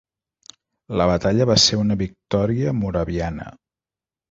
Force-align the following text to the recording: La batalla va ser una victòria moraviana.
La 1.01 1.05
batalla 1.11 1.47
va 1.51 1.57
ser 1.65 1.79
una 1.83 1.99
victòria 2.01 2.75
moraviana. 2.81 3.49